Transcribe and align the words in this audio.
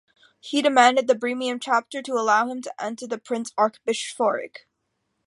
He 0.39 0.63
demanded 0.63 1.05
the 1.05 1.13
Bremian 1.13 1.59
Chapter 1.61 2.01
to 2.01 2.13
allow 2.13 2.49
him 2.49 2.63
to 2.63 2.83
enter 2.83 3.05
the 3.05 3.19
Prince-Archbishopric. 3.19 4.67